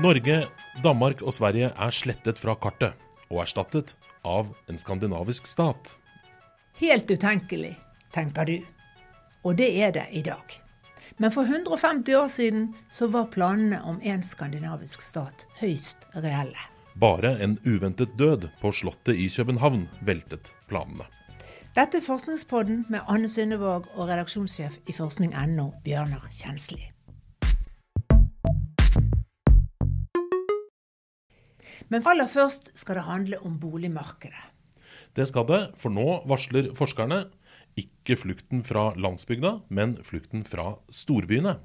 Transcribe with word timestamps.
Norge, 0.00 0.46
Danmark 0.80 1.20
og 1.20 1.34
Sverige 1.36 1.68
er 1.68 1.92
slettet 1.92 2.38
fra 2.40 2.54
kartet 2.56 2.96
og 3.28 3.42
erstattet 3.42 3.92
av 4.24 4.48
en 4.70 4.78
skandinavisk 4.80 5.44
stat. 5.50 5.96
Helt 6.80 7.10
utenkelig, 7.10 7.74
tenker 8.14 8.48
du. 8.48 8.54
Og 9.44 9.58
det 9.58 9.68
er 9.84 9.92
det 9.92 10.06
i 10.16 10.22
dag. 10.24 10.54
Men 11.20 11.34
for 11.34 11.44
150 11.44 12.16
år 12.16 12.30
siden 12.32 12.70
så 12.90 13.10
var 13.12 13.28
planene 13.34 13.82
om 13.84 14.00
en 14.00 14.24
skandinavisk 14.24 15.04
stat 15.04 15.44
høyst 15.60 16.08
reelle. 16.16 16.56
Bare 16.96 17.34
en 17.44 17.58
uventet 17.66 18.16
død 18.16 18.48
på 18.62 18.72
Slottet 18.72 19.20
i 19.20 19.28
København 19.28 19.88
veltet 20.00 20.54
planene. 20.72 21.04
Dette 21.76 22.00
er 22.00 22.04
Forskningspodden 22.04 22.86
med 22.88 23.04
Anne 23.08 23.28
Synnevåg 23.28 23.92
og 23.94 24.08
redaksjonssjef 24.08 24.80
i 24.88 24.96
forskning.no, 24.96 25.70
Bjørnar 25.84 26.28
Kjensli. 26.32 26.91
Men 31.88 32.06
aller 32.06 32.30
først 32.30 32.70
skal 32.78 32.98
det 32.98 33.06
handle 33.08 33.38
om 33.46 33.58
boligmarkedet. 33.60 34.48
Det 35.12 35.26
skal 35.28 35.46
det, 35.48 35.60
for 35.76 35.92
nå 35.92 36.22
varsler 36.28 36.70
forskerne 36.76 37.24
ikke 37.78 38.16
flukten 38.20 38.62
fra 38.64 38.90
landsbygda, 38.96 39.58
men 39.68 39.96
flukten 40.04 40.44
fra 40.44 40.74
storbyene. 40.92 41.56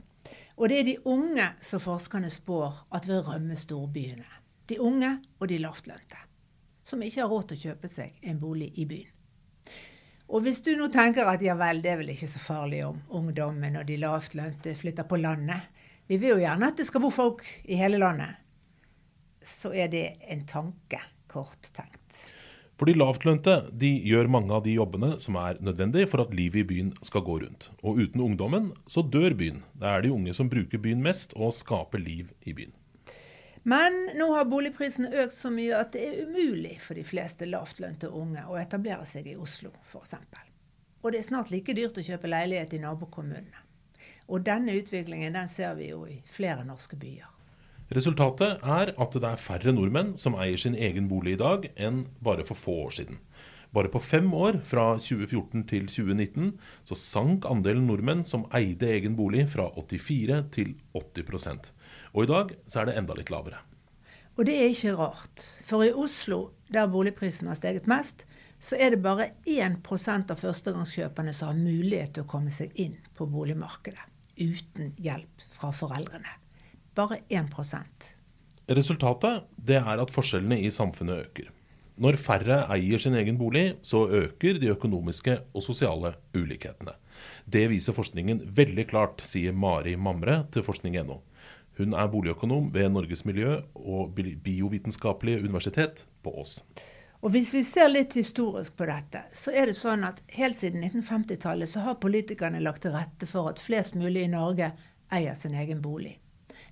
Og 0.58 0.70
det 0.70 0.80
er 0.80 0.88
de 0.88 0.96
unge 1.06 1.46
som 1.64 1.84
forskerne 1.84 2.32
spår 2.34 2.88
at 2.96 3.08
vil 3.08 3.24
rømme 3.24 3.56
storbyene. 3.60 4.26
De 4.68 4.80
unge 4.84 5.14
og 5.40 5.48
de 5.48 5.60
lavtlønte, 5.64 6.20
som 6.84 7.04
ikke 7.04 7.22
har 7.24 7.32
råd 7.32 7.48
til 7.48 7.58
å 7.60 7.64
kjøpe 7.68 7.92
seg 7.92 8.18
en 8.28 8.40
bolig 8.42 8.74
i 8.76 8.88
byen. 8.90 9.14
Og 10.28 10.44
hvis 10.44 10.60
du 10.66 10.74
nå 10.76 10.90
tenker 10.92 11.30
at 11.32 11.44
ja 11.44 11.54
vel, 11.56 11.80
det 11.84 11.94
er 11.94 12.02
vel 12.02 12.12
ikke 12.12 12.28
så 12.28 12.42
farlig 12.44 12.82
om 12.84 12.98
ungdommen 13.16 13.78
og 13.80 13.86
de 13.88 13.96
lavtlønte 14.02 14.74
flytter 14.76 15.08
på 15.08 15.22
landet. 15.22 15.70
Vi 16.08 16.18
vil 16.20 16.36
jo 16.36 16.42
gjerne 16.42 16.68
at 16.68 16.80
det 16.80 16.88
skal 16.88 17.04
bo 17.04 17.12
folk 17.16 17.46
i 17.64 17.80
hele 17.80 18.00
landet. 18.02 18.36
Så 19.58 19.74
er 19.74 19.90
det 19.90 20.06
en 20.30 20.44
tanke, 20.46 21.02
kort 21.32 21.72
tenkt. 21.74 22.20
For 22.78 22.86
de 22.86 22.94
lavtlønte 22.94 23.56
de 23.74 23.90
gjør 24.06 24.28
mange 24.30 24.54
av 24.54 24.62
de 24.68 24.76
jobbene 24.76 25.16
som 25.22 25.38
er 25.42 25.58
nødvendig 25.66 26.04
for 26.12 26.22
at 26.22 26.34
livet 26.38 26.62
i 26.62 26.68
byen 26.70 26.92
skal 27.02 27.24
gå 27.26 27.40
rundt. 27.42 27.72
Og 27.82 28.04
uten 28.04 28.22
ungdommen 28.22 28.70
så 28.86 29.02
dør 29.02 29.34
byen. 29.38 29.64
Det 29.74 29.90
er 29.90 30.04
de 30.06 30.12
unge 30.14 30.36
som 30.38 30.52
bruker 30.52 30.82
byen 30.84 31.02
mest 31.02 31.34
og 31.34 31.56
skaper 31.58 32.04
liv 32.04 32.30
i 32.46 32.54
byen. 32.54 32.76
Men 33.68 33.98
nå 34.16 34.30
har 34.32 34.46
boligprisene 34.48 35.10
økt 35.24 35.36
så 35.36 35.50
mye 35.52 35.74
at 35.76 35.90
det 35.96 36.04
er 36.06 36.20
umulig 36.28 36.78
for 36.80 36.96
de 36.96 37.04
fleste 37.04 37.50
lavtlønte 37.50 38.12
unge 38.14 38.46
å 38.48 38.60
etablere 38.62 39.04
seg 39.10 39.28
i 39.28 39.36
Oslo, 39.36 39.74
f.eks. 39.90 40.14
Og 41.02 41.12
det 41.12 41.20
er 41.20 41.28
snart 41.28 41.50
like 41.52 41.76
dyrt 41.76 41.98
å 41.98 42.06
kjøpe 42.06 42.30
leilighet 42.30 42.78
i 42.78 42.84
nabokommunene. 42.86 43.66
Og 44.30 44.46
denne 44.46 44.78
utviklingen 44.78 45.36
den 45.36 45.50
ser 45.52 45.74
vi 45.80 45.90
jo 45.90 46.06
i 46.08 46.22
flere 46.30 46.64
norske 46.68 46.96
byer. 47.00 47.37
Resultatet 47.96 48.64
er 48.68 48.90
at 49.00 49.14
det 49.16 49.28
er 49.28 49.40
færre 49.40 49.72
nordmenn 49.72 50.18
som 50.20 50.36
eier 50.36 50.60
sin 50.60 50.76
egen 50.76 51.06
bolig 51.08 51.38
i 51.38 51.40
dag, 51.40 51.70
enn 51.80 52.02
bare 52.20 52.44
for 52.48 52.60
få 52.60 52.74
år 52.88 52.98
siden. 52.98 53.22
Bare 53.72 53.92
på 53.92 54.02
fem 54.04 54.28
år, 54.34 54.58
fra 54.64 54.98
2014 55.00 55.64
til 55.70 55.88
2019, 55.88 56.50
så 56.88 56.98
sank 57.00 57.46
andelen 57.48 57.86
nordmenn 57.88 58.26
som 58.28 58.44
eide 58.56 58.90
egen 58.92 59.16
bolig 59.16 59.46
fra 59.52 59.70
84 59.76 60.40
til 60.56 60.74
80% 60.96 61.72
Og 62.14 62.24
i 62.24 62.30
dag 62.32 62.54
så 62.68 62.82
er 62.82 62.90
det 62.90 62.98
enda 63.00 63.16
litt 63.16 63.32
lavere. 63.32 63.62
Og 64.38 64.46
det 64.48 64.56
er 64.56 64.72
ikke 64.72 64.96
rart. 64.98 65.44
For 65.66 65.84
i 65.86 65.94
Oslo, 65.96 66.52
der 66.74 66.90
boligprisen 66.92 67.48
har 67.48 67.58
steget 67.60 67.88
mest, 67.88 68.26
så 68.60 68.76
er 68.76 68.94
det 68.94 69.04
bare 69.04 69.32
1 69.46 69.80
av 70.32 70.36
førstegangskjøperne 70.42 71.34
som 71.34 71.54
har 71.54 71.62
mulighet 71.62 72.18
til 72.18 72.26
å 72.26 72.32
komme 72.36 72.52
seg 72.52 72.76
inn 72.76 72.98
på 73.16 73.30
boligmarkedet 73.32 74.12
uten 74.38 74.92
hjelp 75.02 75.48
fra 75.56 75.72
foreldrene. 75.74 76.47
Bare 76.98 77.20
1 77.30 77.52
Resultatet 78.74 79.44
det 79.56 79.78
er 79.78 80.02
at 80.02 80.10
forskjellene 80.10 80.58
i 80.66 80.72
samfunnet 80.74 81.28
øker. 81.28 81.52
Når 81.98 82.18
færre 82.18 82.58
eier 82.74 83.02
sin 83.02 83.14
egen 83.14 83.38
bolig, 83.38 83.76
så 83.86 84.08
øker 84.10 84.58
de 84.58 84.72
økonomiske 84.74 85.36
og 85.54 85.64
sosiale 85.64 86.16
ulikhetene. 86.34 86.96
Det 87.46 87.68
viser 87.70 87.94
forskningen 87.94 88.42
veldig 88.58 88.88
klart, 88.90 89.22
sier 89.22 89.54
Mari 89.54 89.96
Mamre 89.96 90.44
til 90.52 90.66
forskning.no. 90.66 91.22
Hun 91.78 91.94
er 91.94 92.10
boligøkonom 92.10 92.74
ved 92.74 92.90
Norges 92.90 93.26
miljø- 93.26 93.62
og 93.76 94.18
biovitenskapelige 94.18 95.46
universitet 95.46 96.06
på 96.24 96.34
Ås. 96.42 96.64
Og 97.22 97.30
Hvis 97.34 97.54
vi 97.54 97.64
ser 97.64 97.90
litt 97.90 98.14
historisk 98.14 98.78
på 98.78 98.90
dette, 98.90 99.28
så 99.34 99.54
er 99.54 99.70
det 99.70 99.78
sånn 99.78 100.06
at 100.06 100.22
helt 100.34 100.58
siden 100.58 100.82
1950-tallet 100.86 101.70
så 101.70 101.86
har 101.86 102.02
politikerne 102.02 102.62
lagt 102.62 102.86
til 102.86 102.98
rette 102.98 103.30
for 103.30 103.50
at 103.50 103.62
flest 103.62 103.98
mulig 103.98 104.26
i 104.26 104.34
Norge 104.34 104.72
eier 105.14 105.38
sin 105.38 105.54
egen 105.58 105.82
bolig. 105.82 106.18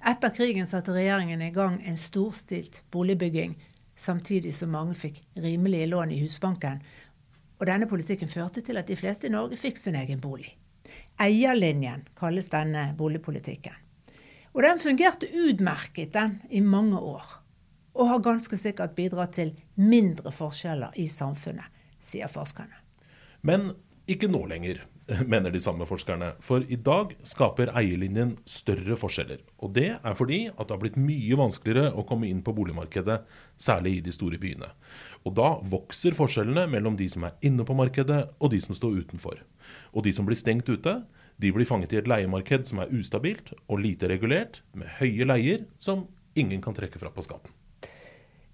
Etter 0.04 0.34
krigen 0.36 0.68
satte 0.68 0.94
regjeringen 0.94 1.42
i 1.42 1.52
gang 1.52 1.80
en 1.86 1.98
storstilt 1.98 2.84
boligbygging, 2.92 3.56
samtidig 3.96 4.54
som 4.56 4.74
mange 4.76 4.96
fikk 4.98 5.22
rimelige 5.40 5.88
lån 5.88 6.12
i 6.12 6.20
Husbanken. 6.24 6.82
Og 7.60 7.66
denne 7.70 7.88
politikken 7.88 8.30
førte 8.30 8.62
til 8.62 8.78
at 8.78 8.88
de 8.88 8.98
fleste 9.00 9.30
i 9.30 9.34
Norge 9.34 9.58
fikk 9.60 9.80
sin 9.80 9.96
egen 9.96 10.20
bolig. 10.22 10.52
Eierlinjen 11.22 12.04
kalles 12.20 12.52
denne 12.52 12.92
boligpolitikken. 12.98 13.74
Og 14.56 14.64
den 14.64 14.80
fungerte 14.80 15.28
utmerket 15.28 16.14
den 16.14 16.38
i 16.50 16.62
mange 16.64 17.00
år. 17.00 17.24
Og 17.96 18.10
har 18.10 18.24
ganske 18.24 18.58
sikkert 18.60 18.96
bidratt 18.96 19.36
til 19.36 19.54
mindre 19.80 20.32
forskjeller 20.36 20.96
i 21.00 21.08
samfunnet, 21.12 21.68
sier 22.00 22.32
forskerne. 22.32 22.76
Men 23.42 23.72
ikke 24.08 24.28
nå 24.32 24.44
lenger. 24.52 24.84
mener 25.32 25.52
de 25.52 25.62
samme 25.62 25.86
forskerne. 25.88 26.32
For 26.44 26.64
i 26.72 26.78
dag 26.82 27.14
skaper 27.28 27.72
eierlinjen 27.78 28.36
større 28.50 28.98
forskjeller. 29.00 29.42
Og 29.64 29.74
det 29.78 29.90
er 29.96 30.18
fordi 30.18 30.46
at 30.50 30.66
det 30.66 30.74
har 30.74 30.82
blitt 30.82 31.00
mye 31.00 31.40
vanskeligere 31.40 31.94
å 31.94 32.06
komme 32.08 32.30
inn 32.30 32.42
på 32.46 32.54
boligmarkedet, 32.58 33.20
særlig 33.62 33.98
i 33.98 34.06
de 34.08 34.14
store 34.16 34.40
byene. 34.42 34.72
Og 35.26 35.36
da 35.38 35.56
vokser 35.72 36.18
forskjellene 36.18 36.66
mellom 36.72 36.98
de 36.98 37.10
som 37.12 37.28
er 37.28 37.36
inne 37.46 37.66
på 37.68 37.78
markedet 37.78 38.24
og 38.40 38.54
de 38.54 38.62
som 38.64 38.78
står 38.78 39.04
utenfor. 39.06 39.44
Og 39.94 40.06
de 40.06 40.14
som 40.16 40.28
blir 40.28 40.40
stengt 40.40 40.70
ute, 40.70 41.00
de 41.38 41.52
blir 41.52 41.68
fanget 41.68 41.94
i 41.94 42.00
et 42.00 42.10
leiemarked 42.10 42.70
som 42.70 42.82
er 42.82 42.94
ustabilt 42.96 43.52
og 43.68 43.82
lite 43.84 44.10
regulert, 44.10 44.62
med 44.74 44.90
høye 45.02 45.28
leier 45.28 45.68
som 45.78 46.08
ingen 46.36 46.64
kan 46.64 46.76
trekke 46.76 47.02
fra 47.02 47.12
på 47.12 47.26
skatten. 47.26 47.52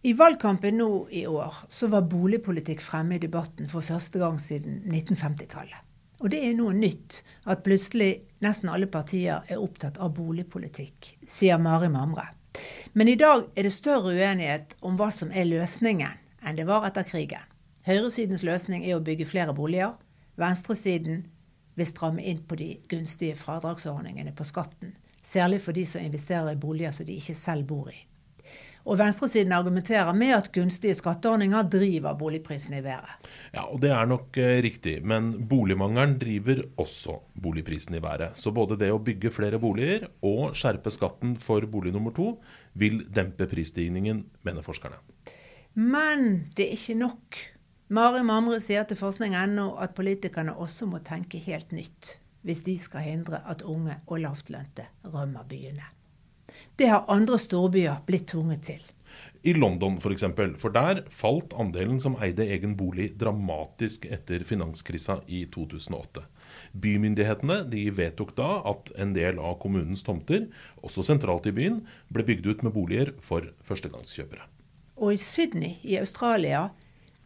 I 0.02 0.16
valgkampen 0.18 0.80
nå 0.82 0.90
i 1.14 1.28
år 1.30 1.60
så 1.70 1.86
var 1.92 2.08
boligpolitikk 2.10 2.82
fremme 2.82 3.20
i 3.20 3.22
debatten 3.22 3.70
for 3.70 3.86
første 3.86 4.18
gang 4.18 4.40
siden 4.42 4.82
1950-tallet. 4.90 5.91
Og 6.22 6.30
det 6.30 6.44
er 6.46 6.54
noe 6.54 6.74
nytt 6.78 7.24
at 7.50 7.64
plutselig 7.66 8.12
nesten 8.46 8.70
alle 8.70 8.86
partier 8.90 9.42
er 9.50 9.62
opptatt 9.62 9.98
av 9.98 10.14
boligpolitikk, 10.14 11.16
sier 11.26 11.58
Mari 11.58 11.90
Mamre. 11.90 12.28
Men 12.94 13.10
i 13.10 13.18
dag 13.18 13.48
er 13.56 13.66
det 13.66 13.74
større 13.74 14.14
uenighet 14.14 14.76
om 14.86 15.00
hva 15.00 15.10
som 15.16 15.32
er 15.34 15.50
løsningen, 15.50 16.20
enn 16.46 16.58
det 16.60 16.68
var 16.70 16.86
etter 16.86 17.08
krigen. 17.08 17.48
Høyresidens 17.88 18.44
løsning 18.46 18.86
er 18.86 19.00
å 19.00 19.06
bygge 19.06 19.26
flere 19.26 19.56
boliger. 19.58 19.96
Venstresiden 20.38 21.24
vil 21.80 21.90
stramme 21.90 22.22
inn 22.22 22.44
på 22.46 22.58
de 22.60 22.76
gunstige 22.92 23.40
fradragsordningene 23.40 24.36
på 24.38 24.46
skatten. 24.46 24.94
Særlig 25.26 25.62
for 25.66 25.74
de 25.74 25.88
som 25.90 26.06
investerer 26.06 26.54
i 26.54 26.62
boliger 26.62 26.94
som 26.94 27.08
de 27.08 27.18
ikke 27.18 27.38
selv 27.38 27.66
bor 27.70 27.90
i. 27.90 27.98
Og 28.86 28.98
venstresiden 29.00 29.54
argumenterer 29.54 30.12
med 30.18 30.34
at 30.36 30.50
gunstige 30.56 30.96
skatteordninger 30.98 31.68
driver 31.70 32.16
boligprisene 32.18 32.80
i 32.82 32.86
været. 32.86 33.28
Ja, 33.54 33.68
og 33.68 33.82
det 33.84 33.92
er 33.94 34.10
nok 34.10 34.38
eh, 34.42 34.62
riktig. 34.66 34.98
Men 35.06 35.34
boligmangelen 35.50 36.18
driver 36.22 36.64
også 36.82 37.20
boligprisen 37.42 37.96
i 37.96 38.02
været. 38.04 38.38
Så 38.40 38.54
både 38.56 38.80
det 38.82 38.92
å 38.94 39.02
bygge 39.02 39.34
flere 39.34 39.60
boliger 39.62 40.08
og 40.26 40.58
skjerpe 40.58 40.94
skatten 40.94 41.38
for 41.42 41.66
bolig 41.70 41.94
nummer 41.94 42.16
to 42.16 42.34
vil 42.74 43.04
dempe 43.14 43.48
prisstigningen, 43.52 44.26
mener 44.48 44.66
forskerne. 44.66 44.98
Men 45.78 46.50
det 46.58 46.68
er 46.68 46.76
ikke 46.80 46.98
nok. 47.00 47.38
Mari 47.92 48.24
Mamre 48.24 48.62
sier 48.64 48.86
til 48.88 49.00
forskning.no 49.00 49.74
at 49.84 49.96
politikerne 49.96 50.56
også 50.56 50.88
må 50.88 51.04
tenke 51.04 51.42
helt 51.44 51.74
nytt 51.76 52.18
hvis 52.42 52.64
de 52.66 52.74
skal 52.82 53.06
hindre 53.06 53.42
at 53.46 53.62
unge 53.62 54.00
og 54.08 54.24
lavtlønte 54.24 54.88
rømmer 55.14 55.46
byene. 55.50 55.84
Det 56.76 56.90
har 56.92 57.08
andre 57.12 57.40
storbyer 57.40 58.02
blitt 58.08 58.30
tvunget 58.34 58.66
til. 58.72 58.82
I 59.42 59.54
London 59.54 59.96
f.eks., 59.98 60.04
for, 60.04 60.14
eksempel, 60.14 60.52
for 60.62 60.74
der 60.74 61.02
falt 61.10 61.54
andelen 61.58 61.98
som 62.02 62.14
eide 62.22 62.46
egen 62.54 62.76
bolig 62.78 63.08
dramatisk 63.18 64.06
etter 64.06 64.44
finanskrisa 64.46 65.18
i 65.26 65.48
2008. 65.50 66.22
Bymyndighetene 66.84 67.64
de 67.72 67.88
vedtok 67.98 68.36
da 68.38 68.60
at 68.70 68.92
en 69.02 69.16
del 69.18 69.42
av 69.42 69.58
kommunens 69.64 70.06
tomter, 70.06 70.46
også 70.86 71.06
sentralt 71.08 71.50
i 71.50 71.56
byen, 71.58 71.82
ble 72.14 72.28
bygd 72.28 72.52
ut 72.52 72.62
med 72.68 72.76
boliger 72.76 73.16
for 73.26 73.50
førstegangskjøpere. 73.66 74.46
Og 75.02 75.16
i 75.16 75.22
Sydney 75.24 75.80
i 75.90 75.98
Australia, 75.98 76.68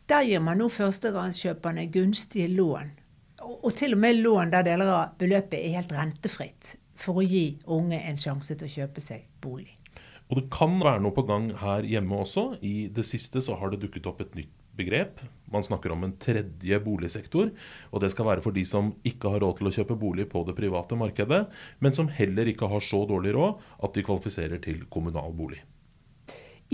der 0.07 0.23
gir 0.23 0.39
man 0.45 0.61
nå 0.61 0.69
førstegangskjøperne 0.71 1.89
gunstige 1.91 2.47
lån. 2.53 2.95
Og 3.43 3.73
til 3.75 3.97
og 3.97 4.03
med 4.05 4.23
lån 4.23 4.55
der 4.55 4.63
deler 4.63 4.95
av 5.01 5.19
beløpet 5.19 5.59
er 5.59 5.81
helt 5.81 5.91
rentefritt 5.91 6.77
for 6.95 7.21
å 7.21 7.25
gi 7.25 7.57
unge 7.71 7.99
en 7.99 8.19
sjanse 8.19 8.55
til 8.55 8.67
å 8.67 8.75
kjøpe 8.79 9.03
seg 9.03 9.27
bolig. 9.43 9.75
Og 10.29 10.39
det 10.39 10.47
kan 10.53 10.79
være 10.81 11.03
noe 11.03 11.13
på 11.13 11.25
gang 11.27 11.51
her 11.61 11.85
hjemme 11.85 12.23
også. 12.23 12.55
I 12.65 12.87
det 12.93 13.05
siste 13.05 13.43
så 13.45 13.57
har 13.59 13.71
det 13.71 13.83
dukket 13.83 14.07
opp 14.09 14.23
et 14.25 14.33
nytt 14.37 14.53
begrep. 14.75 15.21
Man 15.53 15.63
snakker 15.63 15.93
om 15.93 16.03
en 16.03 16.15
tredje 16.19 16.79
boligsektor, 16.83 17.51
og 17.91 18.01
det 18.03 18.09
skal 18.11 18.27
være 18.27 18.43
for 18.43 18.55
de 18.55 18.65
som 18.67 18.91
ikke 19.07 19.31
har 19.35 19.43
råd 19.45 19.59
til 19.59 19.69
å 19.69 19.73
kjøpe 19.77 19.97
bolig 19.99 20.25
på 20.31 20.41
det 20.47 20.57
private 20.57 20.97
markedet, 20.99 21.45
men 21.79 21.95
som 21.95 22.09
heller 22.11 22.49
ikke 22.51 22.69
har 22.71 22.83
så 22.83 23.05
dårlig 23.07 23.35
råd 23.37 23.61
at 23.85 23.95
de 23.95 24.03
kvalifiserer 24.05 24.63
til 24.65 24.83
kommunal 24.91 25.31
bolig. 25.37 25.61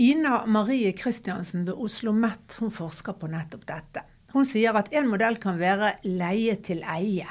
Ina 0.00 0.46
Marie 0.48 0.94
Kristiansen 0.96 1.66
ved 1.68 1.76
Oslo 1.76 2.14
Met 2.16 2.56
hun 2.58 2.72
forsker 2.72 3.18
på 3.20 3.28
nettopp 3.30 3.68
dette. 3.68 4.06
Hun 4.32 4.48
sier 4.48 4.72
at 4.74 4.88
en 4.96 5.10
modell 5.12 5.36
kan 5.36 5.60
være 5.60 5.98
leie 6.08 6.56
til 6.64 6.80
eie. 6.88 7.28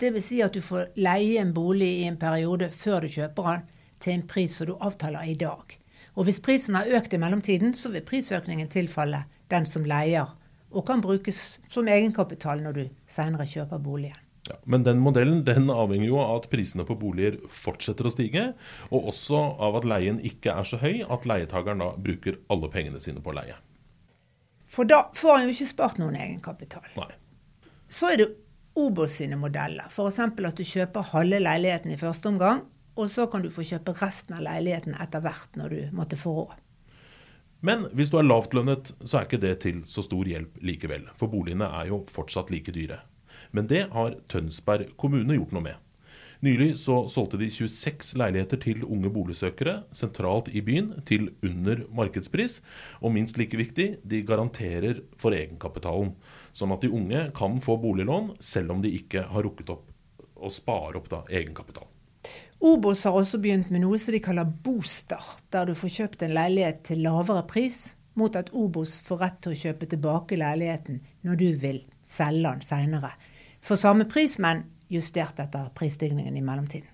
Dvs. 0.00 0.26
Si 0.28 0.42
at 0.44 0.52
du 0.52 0.60
får 0.60 0.92
leie 1.00 1.40
en 1.40 1.54
bolig 1.56 1.88
i 2.02 2.06
en 2.08 2.18
periode 2.20 2.68
før 2.74 3.06
du 3.06 3.12
kjøper 3.12 3.50
den, 3.50 3.66
til 4.00 4.12
en 4.12 4.26
pris 4.28 4.52
som 4.58 4.68
du 4.68 4.74
avtaler 4.76 5.24
i 5.24 5.36
dag. 5.40 5.78
Og 6.16 6.26
hvis 6.28 6.40
prisen 6.44 6.76
har 6.76 6.90
økt 6.98 7.14
i 7.16 7.20
mellomtiden, 7.20 7.72
så 7.72 7.88
vil 7.92 8.04
prisøkningen 8.04 8.68
tilfalle 8.72 9.24
den 9.52 9.64
som 9.68 9.86
leier 9.88 10.34
og 10.76 10.84
kan 10.88 11.00
brukes 11.00 11.58
som 11.72 11.88
egenkapital 11.88 12.60
når 12.60 12.76
du 12.76 12.84
senere 13.08 13.46
kjøper 13.48 13.80
boligen. 13.80 14.20
Ja, 14.46 14.54
men 14.64 14.84
den 14.86 15.00
modellen 15.02 15.40
den 15.46 15.70
avhenger 15.72 16.06
jo 16.06 16.18
av 16.22 16.36
at 16.42 16.50
prisene 16.52 16.84
på 16.86 16.94
boliger 17.00 17.38
fortsetter 17.50 18.06
å 18.06 18.12
stige, 18.12 18.44
og 18.94 19.08
også 19.10 19.40
av 19.64 19.80
at 19.80 19.88
leien 19.88 20.20
ikke 20.22 20.52
er 20.54 20.68
så 20.68 20.78
høy 20.78 21.00
at 21.02 21.26
leietakeren 21.26 21.82
da 21.82 21.88
bruker 21.98 22.38
alle 22.52 22.70
pengene 22.70 23.00
sine 23.02 23.22
på 23.24 23.34
leie. 23.34 23.56
For 24.70 24.86
da 24.86 25.06
får 25.16 25.38
han 25.38 25.48
jo 25.48 25.56
ikke 25.56 25.72
spart 25.72 25.98
noen 25.98 26.18
egenkapital. 26.20 26.86
Nei. 26.98 27.10
Så 27.90 28.12
er 28.12 28.20
det 28.20 28.28
Obos 28.76 29.16
sine 29.16 29.38
modeller. 29.40 29.88
F.eks. 29.88 30.18
at 30.20 30.58
du 30.58 30.64
kjøper 30.64 31.10
halve 31.14 31.40
leiligheten 31.40 31.94
i 31.94 31.98
første 32.00 32.28
omgang, 32.28 32.62
og 32.96 33.10
så 33.12 33.26
kan 33.32 33.44
du 33.44 33.50
få 33.52 33.64
kjøpe 33.64 33.96
resten 34.00 34.36
av 34.36 34.44
leiligheten 34.44 34.96
etter 35.00 35.24
hvert 35.24 35.56
når 35.56 35.72
du 35.72 35.96
måtte 35.96 36.18
få 36.20 36.34
råd. 36.42 36.54
Men 37.64 37.86
hvis 37.96 38.12
du 38.12 38.18
er 38.20 38.28
lavtlønnet, 38.28 38.92
så 39.02 39.18
er 39.18 39.26
ikke 39.26 39.40
det 39.42 39.54
til 39.64 39.80
så 39.88 40.04
stor 40.04 40.28
hjelp 40.28 40.60
likevel. 40.64 41.08
For 41.16 41.32
boligene 41.32 41.68
er 41.80 41.88
jo 41.90 42.02
fortsatt 42.12 42.52
like 42.52 42.74
dyre. 42.74 43.00
Men 43.56 43.68
det 43.70 43.86
har 43.94 44.18
Tønsberg 44.28 44.92
kommune 45.00 45.38
gjort 45.38 45.54
noe 45.56 45.64
med. 45.70 45.80
Nylig 46.44 46.74
så 46.76 47.06
solgte 47.08 47.38
de 47.40 47.48
26 47.52 48.18
leiligheter 48.20 48.60
til 48.60 48.84
unge 48.84 49.10
boligsøkere 49.12 49.78
sentralt 49.96 50.50
i 50.52 50.60
byen 50.64 50.92
til 51.08 51.30
under 51.46 51.84
markedspris. 51.96 52.60
Og 53.00 53.14
minst 53.14 53.40
like 53.40 53.56
viktig, 53.56 53.88
de 54.04 54.22
garanterer 54.26 55.00
for 55.20 55.36
egenkapitalen. 55.36 56.12
Sånn 56.56 56.74
at 56.76 56.84
de 56.84 56.92
unge 56.92 57.28
kan 57.36 57.60
få 57.64 57.78
boliglån 57.80 58.34
selv 58.44 58.76
om 58.76 58.84
de 58.84 58.92
ikke 58.98 59.24
har 59.32 59.46
rukket 59.48 59.72
opp 59.72 59.92
å 60.36 60.52
spare 60.52 61.00
opp 61.00 61.08
da 61.08 61.22
egenkapital. 61.32 61.88
Obos 62.66 63.04
har 63.04 63.16
også 63.16 63.38
begynt 63.40 63.70
med 63.72 63.82
noe 63.84 63.98
som 64.00 64.14
de 64.14 64.20
kaller 64.24 64.48
bostart, 64.48 65.44
der 65.52 65.68
du 65.68 65.74
får 65.76 65.92
kjøpt 65.98 66.24
en 66.24 66.34
leilighet 66.36 66.82
til 66.88 67.02
lavere 67.04 67.44
pris, 67.48 67.90
mot 68.16 68.36
at 68.36 68.48
Obos 68.56 69.02
får 69.04 69.20
rett 69.20 69.42
til 69.44 69.52
å 69.52 69.60
kjøpe 69.60 69.88
tilbake 69.92 70.38
leiligheten 70.40 71.02
når 71.26 71.40
du 71.40 71.48
vil 71.60 71.82
selge 72.06 72.48
den 72.48 72.64
seinere. 72.64 73.12
For 73.60 73.80
samme 73.80 74.06
pris, 74.08 74.38
men 74.40 74.64
justert 74.92 75.40
etter 75.42 75.70
prisstigningen 75.74 76.36
i 76.36 76.44
mellomtiden. 76.44 76.92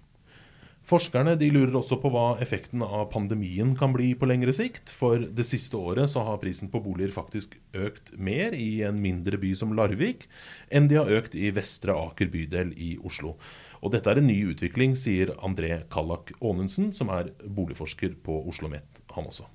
Forskerne 0.82 1.36
lurer 1.38 1.76
også 1.78 1.94
på 2.02 2.10
hva 2.10 2.40
effekten 2.42 2.82
av 2.82 3.04
pandemien 3.12 3.70
kan 3.78 3.92
bli 3.94 4.08
på 4.18 4.26
lengre 4.26 4.50
sikt. 4.56 4.90
For 4.90 5.22
det 5.22 5.46
siste 5.46 5.78
året 5.78 6.10
så 6.10 6.24
har 6.26 6.40
prisen 6.42 6.72
på 6.72 6.80
boliger 6.82 7.14
faktisk 7.14 7.54
økt 7.78 8.10
mer 8.18 8.56
i 8.58 8.82
en 8.82 8.98
mindre 9.00 9.38
by 9.38 9.54
som 9.58 9.76
Larvik 9.78 10.26
enn 10.74 10.90
de 10.90 10.98
har 10.98 11.12
økt 11.20 11.38
i 11.38 11.52
Vestre 11.54 11.94
Aker 11.94 12.32
bydel 12.34 12.74
i 12.74 12.96
Oslo. 12.98 13.36
Og 13.78 13.94
dette 13.94 14.10
er 14.10 14.18
en 14.18 14.26
ny 14.26 14.40
utvikling, 14.50 14.98
sier 14.98 15.36
André 15.38 15.84
Kallak 15.92 16.34
Aanensen, 16.42 16.90
som 16.92 17.14
er 17.14 17.30
boligforsker 17.46 18.18
på 18.18 18.42
Oslo 18.42 18.50
OsloMet, 18.52 19.02
han 19.14 19.26
også. 19.26 19.46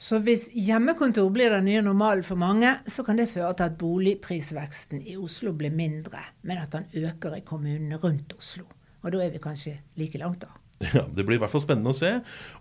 Så 0.00 0.16
hvis 0.24 0.46
hjemmekontor 0.56 1.28
blir 1.28 1.52
den 1.52 1.66
nye 1.68 1.82
normalen 1.84 2.24
for 2.24 2.40
mange, 2.40 2.70
så 2.88 3.04
kan 3.04 3.18
det 3.20 3.28
føre 3.28 3.52
til 3.58 3.66
at 3.66 3.76
boligprisveksten 3.80 5.02
i 5.04 5.18
Oslo 5.20 5.52
blir 5.52 5.74
mindre, 5.76 6.22
men 6.40 6.62
at 6.62 6.72
den 6.72 6.86
øker 7.02 7.36
i 7.36 7.42
kommunene 7.44 7.98
rundt 8.00 8.32
Oslo. 8.38 8.64
Og 9.04 9.12
da 9.12 9.20
er 9.20 9.34
vi 9.34 9.42
kanskje 9.44 9.74
like 10.00 10.16
langt, 10.22 10.46
da. 10.46 10.56
Ja, 10.80 11.02
Det 11.04 11.26
blir 11.28 11.36
i 11.36 11.42
hvert 11.42 11.52
fall 11.52 11.60
spennende 11.60 11.92
å 11.92 11.98
se 11.98 12.14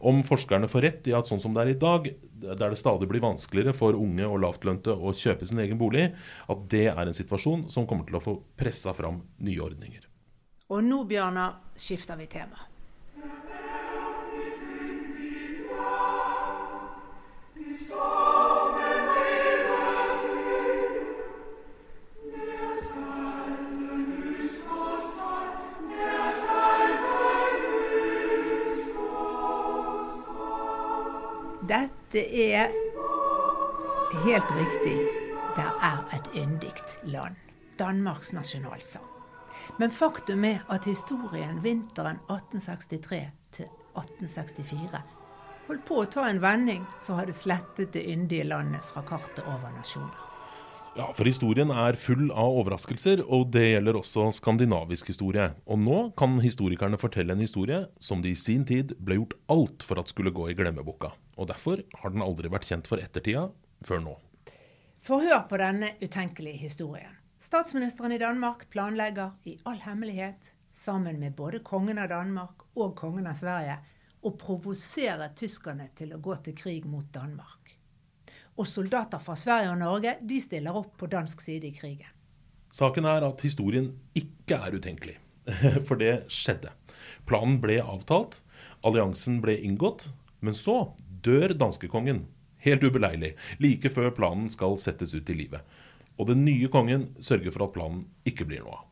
om 0.04 0.20
forskerne 0.28 0.68
får 0.68 0.84
rett 0.84 1.08
i 1.08 1.16
at 1.16 1.30
sånn 1.30 1.40
som 1.40 1.56
det 1.56 1.64
er 1.64 1.72
i 1.72 1.80
dag, 1.80 2.10
der 2.44 2.60
det 2.60 2.80
stadig 2.82 3.08
blir 3.08 3.24
vanskeligere 3.24 3.72
for 3.72 3.96
unge 3.96 4.28
og 4.28 4.42
lavtlønte 4.44 4.92
å 4.92 5.16
kjøpe 5.16 5.48
sin 5.48 5.64
egen 5.64 5.80
bolig, 5.80 6.10
at 6.52 6.66
det 6.68 6.90
er 6.92 7.06
en 7.06 7.16
situasjon 7.16 7.70
som 7.72 7.88
kommer 7.88 8.10
til 8.10 8.20
å 8.20 8.24
få 8.26 8.36
pressa 8.60 8.92
fram 8.98 9.24
nye 9.48 9.64
ordninger. 9.64 10.04
Og 10.76 10.84
nå, 10.84 11.06
Bjørnar, 11.08 11.56
skifter 11.80 12.20
vi 12.20 12.28
tema. 12.28 12.69
Dette 31.70 32.22
er 32.52 32.72
helt 34.24 34.52
riktig. 34.58 34.96
Det 35.56 35.68
er 35.86 36.00
et 36.18 36.30
yndig 36.36 36.74
land. 37.04 37.36
Danmarks 37.80 38.34
nasjonalsang. 38.34 39.06
Men 39.78 39.92
faktum 39.92 40.44
er 40.44 40.66
at 40.70 40.86
historien 40.90 41.64
vinteren 41.64 42.18
1863 42.26 43.22
til 43.52 43.70
1864 43.96 45.04
holdt 45.70 45.86
på 45.86 46.00
å 46.02 46.08
ta 46.10 46.26
en 46.26 46.42
vending 46.42 46.82
som 46.98 47.20
hadde 47.20 47.36
slettet 47.38 47.94
det 47.94 48.08
yndige 48.10 48.48
landet 48.50 48.82
fra 48.90 49.06
kartet 49.06 49.46
over 49.46 49.70
nasjoner. 49.78 50.29
Ja, 50.98 51.06
for 51.14 51.28
historien 51.30 51.70
er 51.70 51.98
full 52.02 52.32
av 52.34 52.56
overraskelser, 52.64 53.22
og 53.30 53.52
det 53.54 53.66
gjelder 53.68 54.00
også 54.00 54.26
skandinavisk 54.36 55.12
historie. 55.12 55.52
Og 55.70 55.78
nå 55.80 56.00
kan 56.18 56.40
historikerne 56.42 56.98
fortelle 57.00 57.36
en 57.36 57.44
historie 57.44 57.84
som 58.02 58.24
de 58.24 58.34
i 58.34 58.40
sin 58.40 58.66
tid 58.68 58.96
ble 58.98 59.20
gjort 59.20 59.36
alt 59.54 59.86
for 59.86 60.02
at 60.02 60.10
skulle 60.10 60.34
gå 60.36 60.50
i 60.50 60.58
glemmeboka. 60.58 61.14
Og 61.38 61.52
derfor 61.52 61.84
har 62.02 62.16
den 62.16 62.26
aldri 62.26 62.50
vært 62.52 62.68
kjent 62.68 62.90
for 62.90 63.02
ettertida 63.02 63.48
før 63.86 64.02
nå. 64.08 64.16
Få 65.06 65.22
hør 65.24 65.46
på 65.48 65.62
denne 65.62 65.94
utenkelige 66.02 66.66
historien. 66.66 67.14
Statsministeren 67.40 68.12
i 68.12 68.20
Danmark 68.20 68.66
planlegger 68.74 69.38
i 69.48 69.56
all 69.70 69.80
hemmelighet, 69.86 70.52
sammen 70.76 71.22
med 71.22 71.38
både 71.38 71.62
kongen 71.64 72.02
av 72.02 72.10
Danmark 72.12 72.66
og 72.76 72.98
kongen 73.00 73.30
av 73.30 73.38
Sverige, 73.40 73.78
å 74.26 74.34
provosere 74.36 75.30
tyskerne 75.38 75.92
til 75.96 76.12
å 76.16 76.20
gå 76.20 76.36
til 76.44 76.58
krig 76.58 76.90
mot 76.90 77.08
Danmark. 77.16 77.59
Og 78.60 78.68
soldater 78.68 79.22
fra 79.24 79.38
Sverige 79.40 79.72
og 79.72 79.80
Norge 79.80 80.18
de 80.28 80.40
stiller 80.44 80.76
opp 80.76 80.98
på 81.00 81.08
dansk 81.12 81.42
side 81.42 81.70
i 81.70 81.76
krigen. 81.76 82.10
Saken 82.76 83.08
er 83.08 83.24
at 83.26 83.42
historien 83.42 83.94
ikke 84.18 84.60
er 84.60 84.76
utenkelig. 84.76 85.16
For 85.88 85.98
det 86.00 86.28
skjedde. 86.30 86.74
Planen 87.30 87.58
ble 87.64 87.80
avtalt, 87.82 88.42
alliansen 88.86 89.40
ble 89.42 89.56
inngått, 89.66 90.10
men 90.46 90.58
så 90.58 90.92
dør 91.26 91.56
danskekongen. 91.58 92.26
Helt 92.60 92.84
ubeleilig, 92.84 93.34
like 93.64 93.90
før 93.90 94.12
planen 94.12 94.50
skal 94.52 94.76
settes 94.84 95.16
ut 95.16 95.30
i 95.32 95.38
livet. 95.46 95.64
Og 96.20 96.28
den 96.28 96.44
nye 96.44 96.68
kongen 96.72 97.08
sørger 97.24 97.56
for 97.56 97.70
at 97.70 97.76
planen 97.78 98.04
ikke 98.28 98.48
blir 98.50 98.66
noe 98.66 98.82
av. 98.82 98.86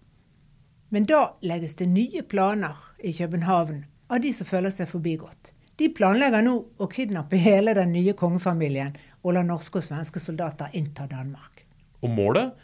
Men 0.96 1.04
da 1.04 1.34
legges 1.44 1.76
det 1.76 1.90
nye 1.92 2.24
planer 2.24 2.78
i 3.04 3.12
København 3.12 3.84
av 4.08 4.24
de 4.24 4.32
som 4.32 4.48
føler 4.48 4.72
seg 4.72 4.88
forbigått. 4.88 5.52
De 5.78 5.92
planlegger 5.94 6.42
nå 6.42 6.56
å 6.82 6.88
kidnappe 6.90 7.38
hele 7.38 7.76
den 7.78 7.92
nye 7.94 8.16
kongefamilien 8.18 8.96
og 9.22 9.36
la 9.38 9.44
norske 9.46 9.78
og 9.78 9.86
svenske 9.86 10.22
soldater 10.22 10.74
innta 10.78 11.06
Danmark. 11.10 11.68
Og 12.02 12.10
målet 12.10 12.56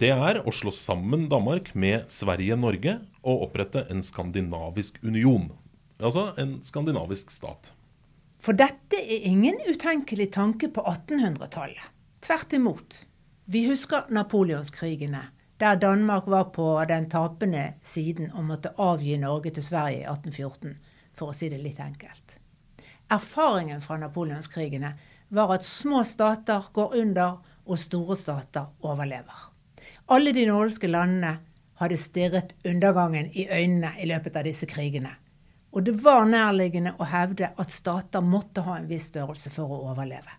det 0.00 0.10
er 0.14 0.40
å 0.42 0.52
slå 0.54 0.72
sammen 0.74 1.28
Danmark 1.30 1.72
med 1.74 2.08
Sverige-Norge 2.10 2.96
og 3.20 3.44
opprette 3.46 3.84
en 3.92 4.02
skandinavisk 4.06 4.98
union. 5.02 5.50
Altså 6.00 6.30
en 6.40 6.58
skandinavisk 6.64 7.30
stat. 7.34 7.72
For 8.40 8.56
dette 8.56 8.96
er 8.96 9.26
ingen 9.28 9.58
utenkelig 9.68 10.30
tanke 10.32 10.70
på 10.72 10.82
1800-tallet. 10.88 11.90
Tvert 12.24 12.56
imot. 12.56 13.02
Vi 13.50 13.66
husker 13.68 14.08
napoleonskrigene, 14.08 15.22
der 15.60 15.76
Danmark 15.76 16.26
var 16.26 16.48
på 16.54 16.72
den 16.88 17.10
tapende 17.12 17.74
siden 17.82 18.32
og 18.32 18.46
måtte 18.48 18.72
avgi 18.80 19.18
Norge 19.20 19.52
til 19.52 19.66
Sverige 19.66 20.02
i 20.02 20.08
1814, 20.08 20.78
for 21.12 21.30
å 21.30 21.36
si 21.36 21.50
det 21.52 21.60
litt 21.60 21.82
enkelt. 21.84 22.39
Erfaringen 23.10 23.80
fra 23.82 23.96
napoleonskrigene 23.98 24.92
var 25.28 25.54
at 25.54 25.64
små 25.64 26.04
stater 26.04 26.68
går 26.72 26.96
under, 27.02 27.38
og 27.66 27.78
store 27.78 28.16
stater 28.16 28.70
overlever. 28.82 29.50
Alle 30.10 30.32
de 30.34 30.46
nordiske 30.46 30.88
landene 30.90 31.36
hadde 31.78 31.96
stirret 31.96 32.54
undergangen 32.66 33.30
i 33.32 33.46
øynene 33.46 33.92
i 34.02 34.08
løpet 34.10 34.36
av 34.36 34.44
disse 34.44 34.66
krigene. 34.66 35.12
Og 35.72 35.86
det 35.86 35.94
var 36.02 36.26
nærliggende 36.26 36.96
å 36.98 37.06
hevde 37.06 37.52
at 37.58 37.70
stater 37.70 38.24
måtte 38.26 38.64
ha 38.66 38.76
en 38.78 38.88
viss 38.90 39.06
størrelse 39.12 39.52
for 39.54 39.70
å 39.70 39.82
overleve. 39.92 40.34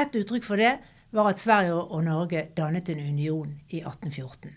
Et 0.00 0.16
uttrykk 0.16 0.46
for 0.46 0.56
det 0.56 0.78
var 1.12 1.28
at 1.28 1.40
Sverige 1.42 1.76
og 1.76 2.04
Norge 2.06 2.46
dannet 2.56 2.88
en 2.88 3.02
union 3.04 3.58
i 3.68 3.82
1814. 3.82 4.54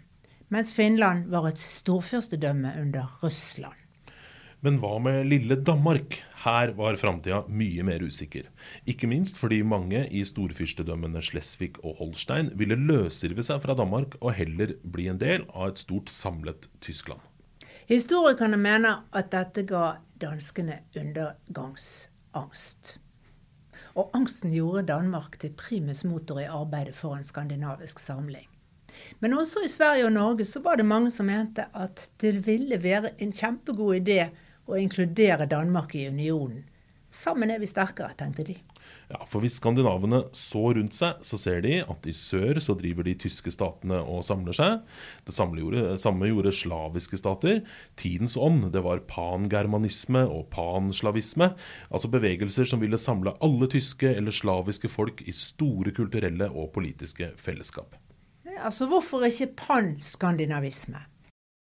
Mens 0.55 0.71
Finland 0.73 1.27
var 1.33 1.49
et 1.49 1.59
storfyrstedømme 1.59 2.77
under 2.79 3.17
Russland. 3.23 3.84
Men 4.65 4.79
hva 4.81 4.95
med 4.97 5.27
lille 5.29 5.59
Danmark? 5.61 6.15
Her 6.41 6.71
var 6.73 6.95
framtida 6.97 7.43
mye 7.45 7.83
mer 7.85 8.01
usikker. 8.01 8.47
Ikke 8.89 9.05
minst 9.05 9.37
fordi 9.37 9.59
mange 9.61 9.99
i 10.09 10.23
storfyrstedømmene 10.25 11.21
Slesvig 11.21 11.75
og 11.83 11.99
Holstein 11.99 12.49
ville 12.57 12.73
løsrive 12.79 13.45
seg 13.45 13.59
fra 13.61 13.75
Danmark 13.77 14.15
og 14.23 14.33
heller 14.39 14.73
bli 14.81 15.05
en 15.11 15.19
del 15.21 15.45
av 15.51 15.67
et 15.67 15.81
stort 15.83 16.09
samlet 16.09 16.65
Tyskland. 16.81 17.21
Historikerne 17.85 18.57
mener 18.57 19.03
at 19.13 19.29
dette 19.35 19.67
ga 19.69 19.99
danskene 20.23 20.79
undergangsangst. 20.97 22.95
Og 23.93 24.17
angsten 24.17 24.49
gjorde 24.55 24.87
Danmark 24.89 25.37
til 25.43 25.53
primus 25.53 26.01
motor 26.09 26.41
i 26.41 26.49
arbeidet 26.49 26.95
for 26.97 27.13
en 27.13 27.27
skandinavisk 27.27 28.01
samling. 28.01 28.49
Men 29.21 29.37
også 29.37 29.61
i 29.61 29.69
Sverige 29.69 30.09
og 30.09 30.15
Norge 30.17 30.49
så 30.49 30.63
var 30.65 30.81
det 30.81 30.89
mange 30.89 31.13
som 31.13 31.29
mente 31.29 31.67
at 31.75 32.09
det 32.23 32.33
ville 32.47 32.81
være 32.81 33.13
en 33.21 33.35
kjempegod 33.35 34.01
idé 34.01 34.31
å 34.65 34.79
inkludere 34.79 35.49
Danmark 35.49 35.95
i 35.95 36.07
unionen. 36.09 36.63
Sammen 37.15 37.51
er 37.53 37.61
vi 37.61 37.67
sterkere, 37.69 38.11
tenkte 38.19 38.43
de. 38.43 38.57
Ja, 39.07 39.21
For 39.29 39.39
hvis 39.43 39.55
skandinavene 39.61 40.23
så 40.35 40.73
rundt 40.75 40.97
seg, 40.97 41.21
så 41.23 41.37
ser 41.39 41.61
de 41.63 41.77
at 41.79 42.07
i 42.09 42.13
sør 42.15 42.59
så 42.63 42.75
driver 42.77 43.07
de 43.07 43.13
tyske 43.21 43.53
statene 43.53 44.01
og 44.01 44.25
samler 44.27 44.57
seg. 44.57 44.81
Det 45.27 45.35
samme 45.37 45.61
gjorde, 45.61 45.95
samme 46.01 46.27
gjorde 46.27 46.53
slaviske 46.57 47.19
stater. 47.21 47.61
Tidens 48.01 48.35
ånd, 48.35 48.67
det 48.75 48.83
var 48.83 49.05
pangermanisme 49.07 50.25
og 50.27 50.49
panslavisme. 50.53 51.53
Altså 51.87 52.11
bevegelser 52.11 52.67
som 52.67 52.83
ville 52.83 52.99
samle 52.99 53.37
alle 53.45 53.69
tyske 53.71 54.11
eller 54.11 54.35
slaviske 54.35 54.91
folk 54.91 55.23
i 55.23 55.35
store 55.35 55.95
kulturelle 55.95 56.51
og 56.51 56.73
politiske 56.75 57.31
fellesskap. 57.39 57.95
Altså, 58.55 58.89
hvorfor 58.89 59.23
ikke 59.27 59.53
panskandinavisme? 59.59 61.05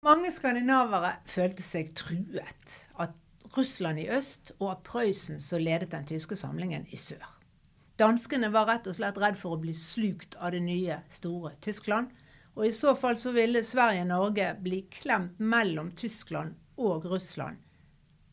Mange 0.06 0.30
skandinavere 0.30 1.16
følte 1.26 1.64
seg 1.66 1.88
truet. 1.98 2.74
At 3.02 3.16
Russland 3.56 3.98
i 3.98 4.06
øst 4.14 4.52
og 4.60 4.68
av 4.70 4.84
Prøysen 4.86 5.40
som 5.42 5.58
ledet 5.58 5.90
den 5.90 6.06
tyske 6.06 6.36
samlingen 6.38 6.84
i 6.94 6.98
sør. 7.00 7.24
Danskene 7.98 8.52
var 8.54 8.68
rett 8.68 8.86
og 8.86 8.94
slett 8.94 9.18
redd 9.18 9.38
for 9.40 9.56
å 9.56 9.58
bli 9.58 9.74
slukt 9.74 10.36
av 10.38 10.54
det 10.54 10.60
nye, 10.62 11.00
store 11.10 11.56
Tyskland. 11.64 12.12
Og 12.54 12.68
i 12.68 12.74
så 12.74 12.92
fall 12.98 13.18
så 13.18 13.32
ville 13.34 13.64
Sverige-Norge 13.66 14.52
bli 14.62 14.84
klemt 15.00 15.40
mellom 15.42 15.90
Tyskland 15.98 16.54
og 16.78 17.08
Russland, 17.10 17.58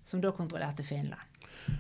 som 0.06 0.22
da 0.22 0.30
kontrollerte 0.38 0.86
Finland. 0.86 1.26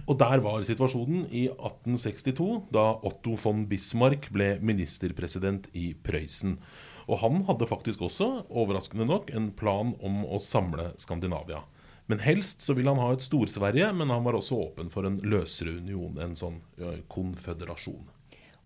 Og 0.09 0.17
der 0.17 0.41
var 0.41 0.65
situasjonen 0.65 1.27
i 1.29 1.45
1862, 1.51 2.49
da 2.73 2.87
Otto 3.05 3.37
von 3.37 3.67
Bismarck 3.69 4.31
ble 4.33 4.55
ministerpresident 4.65 5.69
i 5.77 5.91
Prøysen. 5.93 6.57
Og 7.05 7.21
han 7.21 7.43
hadde 7.47 7.69
faktisk 7.69 8.01
også, 8.07 8.45
overraskende 8.49 9.05
nok, 9.09 9.29
en 9.35 9.51
plan 9.57 9.93
om 10.03 10.23
å 10.25 10.41
samle 10.41 10.91
Skandinavia. 11.01 11.61
Men 12.05 12.21
helst 12.21 12.61
så 12.61 12.75
ville 12.77 12.91
han 12.93 13.01
ha 13.01 13.13
et 13.13 13.25
Stor-Sverige, 13.25 13.89
men 13.97 14.11
han 14.13 14.25
var 14.25 14.37
også 14.37 14.57
åpen 14.67 14.91
for 14.93 15.07
en 15.07 15.17
løsere 15.25 15.77
union, 15.79 16.17
en 16.21 16.35
sånn 16.37 16.59
konføderasjon. 17.09 18.03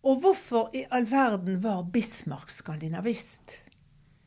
Og 0.08 0.22
hvorfor 0.24 0.76
i 0.76 0.86
all 0.96 1.08
verden 1.08 1.60
var 1.64 1.88
Bismarck 1.92 2.52
skandinavist? 2.52 3.58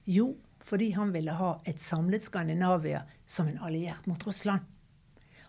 Jo, 0.05 0.35
fordi 0.61 0.91
han 0.97 1.13
ville 1.15 1.33
ha 1.37 1.55
et 1.69 1.81
samlet 1.81 2.25
Skandinavia 2.25 3.07
som 3.27 3.49
en 3.49 3.61
alliert 3.65 4.07
mot 4.09 4.21
Russland. 4.27 4.65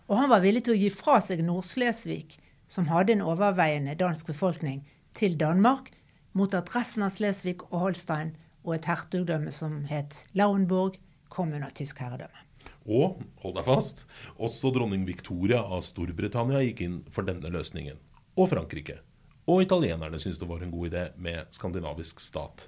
Og 0.07 0.17
han 0.19 0.31
var 0.31 0.43
villig 0.43 0.65
til 0.65 0.75
å 0.75 0.79
gi 0.79 0.89
fra 0.91 1.19
seg 1.23 1.43
Nord-Slesvig, 1.43 2.37
som 2.67 2.87
hadde 2.91 3.15
en 3.15 3.23
overveiende 3.23 3.95
dansk 3.99 4.31
befolkning, 4.31 4.81
til 5.13 5.35
Danmark, 5.39 5.91
mot 6.33 6.55
at 6.57 6.71
resten 6.75 7.05
av 7.05 7.13
Slesvig 7.13 7.59
og 7.69 7.77
Holstein 7.83 8.33
og 8.63 8.75
et 8.77 8.87
hertugdømme 8.87 9.51
som 9.51 9.83
het 9.89 10.23
Lauenborg, 10.37 10.99
kom 11.33 11.53
under 11.53 11.71
tysk 11.75 12.01
herredømme. 12.03 12.43
Og, 12.83 13.21
hold 13.41 13.55
deg 13.57 13.65
fast, 13.67 14.03
også 14.37 14.73
dronning 14.75 15.05
Victoria 15.07 15.61
av 15.63 15.81
Storbritannia 15.85 16.61
gikk 16.65 16.83
inn 16.85 16.99
for 17.13 17.27
denne 17.27 17.51
løsningen. 17.53 17.97
Og 18.35 18.49
Frankrike. 18.51 18.99
Og 19.47 19.63
italienerne 19.65 20.19
syntes 20.19 20.39
det 20.39 20.49
var 20.49 20.63
en 20.63 20.71
god 20.71 20.91
idé 20.91 21.07
med 21.19 21.49
skandinavisk 21.55 22.21
stat. 22.23 22.67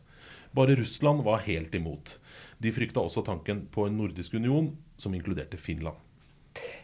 Bare 0.56 0.76
Russland 0.76 1.24
var 1.24 1.44
helt 1.46 1.76
imot. 1.76 2.18
De 2.58 2.72
frykta 2.72 3.04
også 3.04 3.24
tanken 3.28 3.66
på 3.72 3.88
en 3.88 3.98
nordisk 4.00 4.34
union 4.34 4.72
som 4.98 5.16
inkluderte 5.16 5.60
Finland. 5.60 5.98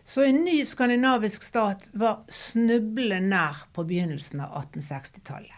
Så 0.03 0.25
en 0.27 0.43
ny 0.43 0.65
skandinavisk 0.67 1.43
stat 1.43 1.87
var 1.93 2.25
snublende 2.27 3.31
nær 3.31 3.65
på 3.71 3.85
begynnelsen 3.87 4.43
av 4.43 4.57
1860-tallet. 4.65 5.57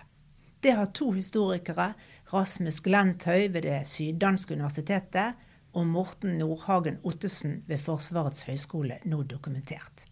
Det 0.63 0.71
har 0.77 0.93
to 0.95 1.09
historikere, 1.11 1.89
Rasmus 2.33 2.79
Glenthøy 2.81 3.51
ved 3.53 3.61
det 3.67 3.83
syddanske 3.85 4.55
universitetet 4.55 5.37
og 5.77 5.85
Morten 5.87 6.39
Nordhagen 6.39 6.97
Ottesen 7.05 7.59
ved 7.67 7.81
Forsvarets 7.81 8.47
høgskole, 8.47 8.97
nå 9.05 9.21
dokumentert. 9.29 10.07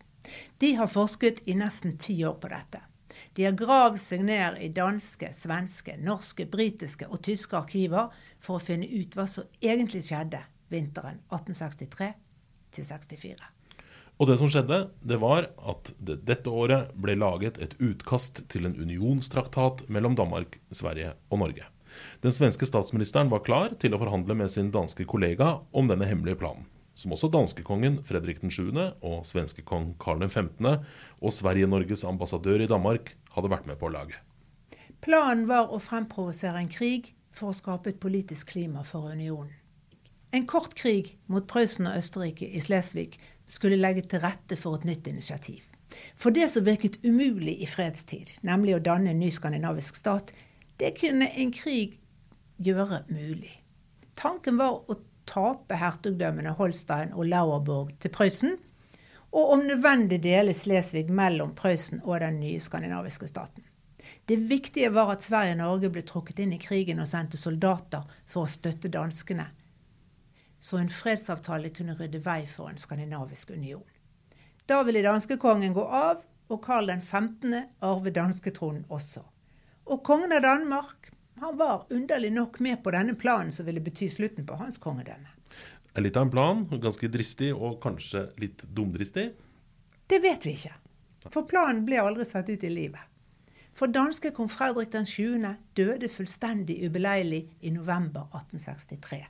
De 0.61 0.75
har 0.77 0.89
forsket 0.91 1.41
i 1.49 1.55
nesten 1.57 1.97
ti 1.97 2.19
år 2.25 2.37
på 2.41 2.51
dette. 2.51 2.83
De 3.35 3.45
har 3.47 3.57
gravd 3.57 3.97
seg 4.01 4.21
ned 4.27 4.59
i 4.61 4.69
danske, 4.73 5.31
svenske, 5.33 5.97
norske, 5.97 6.45
britiske 6.45 7.09
og 7.09 7.23
tyske 7.25 7.57
arkiver 7.57 8.13
for 8.39 8.57
å 8.57 8.63
finne 8.63 8.87
ut 8.87 9.17
hva 9.17 9.25
som 9.29 9.49
egentlig 9.61 10.03
skjedde 10.07 10.43
vinteren 10.71 11.19
1863 11.31 12.13
64. 12.71 13.49
Og 14.21 14.29
det 14.29 14.37
som 14.37 14.49
skjedde, 14.53 14.83
det 15.01 15.17
var 15.17 15.49
at 15.57 15.91
det 15.97 16.21
dette 16.29 16.51
året 16.53 16.93
ble 16.93 17.17
laget 17.17 17.57
et 17.57 17.73
utkast 17.81 18.43
til 18.53 18.69
en 18.69 18.77
unionstraktat 18.77 19.87
mellom 19.89 20.15
Danmark, 20.19 20.59
Sverige 20.69 21.15
og 21.33 21.41
Norge. 21.41 21.65
Den 22.23 22.35
svenske 22.35 22.67
statsministeren 22.69 23.31
var 23.31 23.43
klar 23.45 23.75
til 23.81 23.95
å 23.95 24.01
forhandle 24.01 24.37
med 24.37 24.51
sin 24.53 24.71
danske 24.73 25.05
kollega 25.09 25.59
om 25.71 25.89
denne 25.91 26.07
hemmelige 26.09 26.39
planen, 26.41 26.67
som 26.93 27.13
også 27.15 27.31
danskekongen 27.33 28.01
Fredrik 28.07 28.43
7. 28.43 28.71
og 29.01 29.23
svenskekong 29.27 29.95
Karl 30.01 30.27
15. 30.27 30.83
og 31.21 31.33
Sverige-Norges 31.35 32.05
ambassadør 32.07 32.65
i 32.65 32.69
Danmark 32.71 33.15
hadde 33.35 33.53
vært 33.53 33.69
med 33.69 33.79
på 33.81 33.89
å 33.89 33.95
lage. 33.95 34.19
Planen 35.01 35.47
var 35.49 35.71
å 35.73 35.79
fremprovosere 35.81 36.61
en 36.61 36.69
krig 36.69 37.15
for 37.33 37.49
å 37.49 37.57
skape 37.57 37.89
et 37.89 38.01
politisk 38.03 38.53
klima 38.53 38.83
for 38.85 39.09
unionen. 39.09 39.55
En 40.31 40.45
kort 40.47 40.77
krig 40.79 41.17
mot 41.27 41.43
Prøysen 41.47 41.89
og 41.89 41.97
Østerrike 41.99 42.47
i 42.47 42.61
Slesvig 42.63 43.17
skulle 43.51 43.79
legge 43.79 44.05
til 44.07 44.21
rette 44.23 44.55
for 44.55 44.77
et 44.77 44.85
nytt 44.87 45.09
initiativ. 45.11 45.65
For 46.15 46.31
det 46.31 46.47
som 46.53 46.63
virket 46.63 47.01
umulig 47.03 47.57
i 47.59 47.67
fredstid, 47.67 48.37
nemlig 48.47 48.77
å 48.77 48.83
danne 48.83 49.11
en 49.11 49.19
ny 49.19 49.31
skandinavisk 49.33 49.97
stat, 49.99 50.31
det 50.81 50.95
kunne 50.97 51.29
en 51.29 51.53
krig 51.55 51.99
gjøre 52.61 53.03
mulig. 53.09 53.53
Tanken 54.17 54.59
var 54.59 54.81
å 54.89 54.97
tape 55.29 55.77
hertugdømmene 55.77 56.55
Holstein 56.57 57.13
og 57.13 57.29
Lauerborg 57.29 57.93
til 58.01 58.13
Prøysen, 58.13 58.57
og 59.31 59.53
om 59.55 59.63
nødvendig 59.63 60.19
dele 60.25 60.53
Slesvig 60.57 61.07
mellom 61.07 61.53
Prøysen 61.55 62.01
og 62.03 62.19
den 62.19 62.41
nye 62.41 62.59
skandinaviske 62.59 63.29
staten. 63.31 63.63
Det 64.27 64.35
viktige 64.49 64.91
var 64.91 65.13
at 65.13 65.23
Sverige 65.23 65.55
og 65.55 65.61
Norge 65.61 65.93
ble 65.93 66.03
trukket 66.03 66.41
inn 66.43 66.57
i 66.57 66.59
krigen 66.59 66.99
og 66.99 67.07
sendte 67.07 67.39
soldater 67.39 68.03
for 68.25 68.43
å 68.43 68.51
støtte 68.51 68.91
danskene 68.91 69.47
så 70.61 70.77
en 70.77 70.89
fredsavtale 70.89 71.69
kunne 71.73 71.95
rydde 71.97 72.21
vei 72.25 72.45
for 72.47 72.69
en 72.69 72.77
skandinavisk 72.77 73.49
union. 73.51 73.83
Da 74.69 74.83
ville 74.85 75.01
danskekongen 75.03 75.73
gå 75.73 75.85
av, 75.85 76.21
og 76.51 76.59
Karl 76.63 76.91
15. 76.91 77.55
arve 77.81 78.13
dansketronen 78.13 78.85
også. 78.89 79.23
Og 79.89 80.03
kongen 80.05 80.33
av 80.35 80.43
Danmark 80.45 81.11
han 81.41 81.57
var 81.57 81.87
underlig 81.89 82.29
nok 82.33 82.59
med 82.61 82.83
på 82.83 82.91
denne 82.93 83.15
planen 83.17 83.51
som 83.51 83.65
ville 83.65 83.81
bety 83.81 84.09
slutten 84.13 84.45
på 84.45 84.59
hans 84.59 84.77
kongedømme. 84.77 85.31
Litt 85.97 86.17
av 86.17 86.27
en 86.27 86.31
plan, 86.31 86.59
ganske 86.69 87.09
dristig 87.11 87.49
og 87.55 87.79
kanskje 87.83 88.27
litt 88.39 88.61
dumdristig? 88.63 89.31
Det 90.07 90.19
vet 90.21 90.45
vi 90.45 90.53
ikke. 90.53 90.75
For 91.33 91.47
planen 91.49 91.81
ble 91.87 91.99
aldri 92.01 92.27
satt 92.29 92.49
ut 92.49 92.63
i 92.63 92.69
livet. 92.71 93.01
For 93.73 93.91
danske 93.91 94.31
kong 94.35 94.49
Fredrik 94.51 94.93
7. 94.93 95.41
døde 95.73 96.09
fullstendig 96.11 96.77
ubeleilig 96.85 97.43
i 97.61 97.71
november 97.73 98.29
1863. 98.29 99.21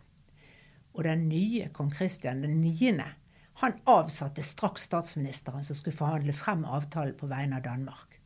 Og 0.94 1.04
den 1.08 1.28
nye 1.30 1.70
kong 1.74 1.92
Kristian 1.96 2.42
9. 2.44 2.94
han 3.64 3.78
avsatte 3.86 4.44
straks 4.44 4.90
statsministeren 4.90 5.64
som 5.64 5.78
skulle 5.78 5.98
forhandle 5.98 6.34
frem 6.34 6.66
avtalen 6.66 7.16
på 7.18 7.30
vegne 7.32 7.62
av 7.62 7.68
Danmark. 7.70 8.21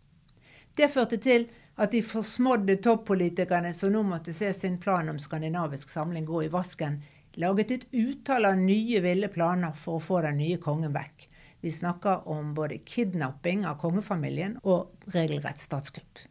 Det 0.75 0.89
førte 0.91 1.17
til 1.23 1.47
at 1.79 1.91
de 1.91 2.01
forsmådde 2.03 2.77
toppolitikerne 2.83 3.71
som 3.75 3.93
nå 3.93 4.01
måtte 4.07 4.33
se 4.35 4.51
sin 4.55 4.75
plan 4.81 5.09
om 5.11 5.19
skandinavisk 5.19 5.91
samling 5.91 6.27
gå 6.27 6.45
i 6.45 6.51
vasken, 6.51 6.99
laget 7.39 7.71
et 7.71 7.85
utall 7.95 8.47
av 8.51 8.59
nye 8.59 8.99
ville 9.03 9.29
planer 9.31 9.75
for 9.79 9.99
å 9.99 10.03
få 10.03 10.21
den 10.25 10.39
nye 10.39 10.59
kongen 10.63 10.95
vekk. 10.95 11.27
Vi 11.63 11.71
snakker 11.71 12.27
om 12.29 12.53
både 12.53 12.81
kidnapping 12.85 13.63
av 13.65 13.79
kongefamilien 13.81 14.59
og 14.63 15.11
regelrett 15.15 15.63
statskupp. 15.63 16.25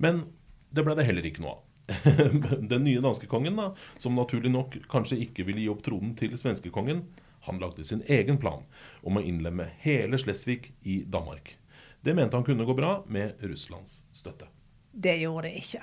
Men 0.00 0.24
det 0.72 0.84
ble 0.86 0.96
det 0.98 1.06
heller 1.06 1.28
ikke 1.28 1.44
noe 1.44 1.58
av. 1.58 1.66
Den 2.70 2.84
nye 2.86 3.02
danskekongen, 3.02 3.56
da, 3.58 3.72
som 3.98 4.14
naturlig 4.14 4.52
nok 4.54 4.76
kanskje 4.90 5.18
ikke 5.26 5.42
ville 5.48 5.64
gi 5.64 5.70
opp 5.72 5.82
tronen 5.82 6.12
til 6.18 6.36
svenskekongen, 6.38 7.02
han 7.48 7.58
lagde 7.58 7.86
sin 7.86 8.04
egen 8.06 8.38
plan 8.38 8.62
om 9.02 9.18
å 9.18 9.24
innlemme 9.24 9.70
hele 9.82 10.20
Slesvig 10.20 10.70
i 10.82 11.00
Danmark. 11.02 11.56
Det 12.00 12.14
mente 12.16 12.36
han 12.36 12.44
kunne 12.44 12.64
gå 12.64 12.74
bra 12.74 13.04
med 13.06 13.40
Russlands 13.44 14.02
støtte. 14.12 14.48
Det 14.92 15.18
gjorde 15.20 15.48
det 15.48 15.60
ikke. 15.60 15.82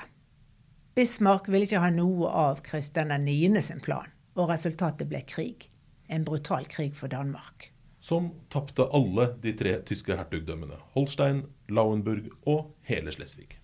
Bismarck 0.97 1.47
ville 1.47 1.67
ikke 1.67 1.81
ha 1.83 1.91
noe 1.93 2.29
av 2.33 2.61
Kristian 2.65 3.13
9. 3.23 3.61
sin 3.61 3.81
plan, 3.85 4.09
og 4.35 4.49
resultatet 4.49 5.09
ble 5.09 5.21
krig. 5.29 5.69
En 6.09 6.25
brutal 6.25 6.65
krig 6.65 6.95
for 6.95 7.07
Danmark. 7.07 7.71
som 7.99 8.29
tapte 8.49 8.85
alle 8.93 9.25
de 9.41 9.51
tre 9.57 9.73
tyske 9.83 10.15
hertugdømmene 10.15 10.77
Holstein, 10.93 11.41
Lauenburg 11.67 12.29
og 12.47 12.69
hele 12.87 13.11
Slesvig. 13.11 13.57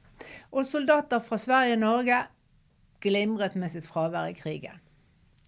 Og 0.51 0.65
soldater 0.67 1.21
fra 1.23 1.37
Sverige 1.37 1.77
og 1.77 1.83
Norge 1.83 2.17
glimret 3.03 3.55
med 3.55 3.71
sitt 3.71 3.87
fravær 3.87 4.31
i 4.31 4.35
krigen. 4.35 4.81